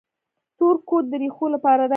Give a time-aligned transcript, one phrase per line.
[0.57, 1.89] تور کود د ریښو لپاره دی.